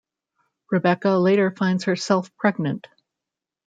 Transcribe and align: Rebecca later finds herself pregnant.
Rebecca 0.71 1.09
later 1.11 1.51
finds 1.51 1.83
herself 1.83 2.35
pregnant. 2.35 2.87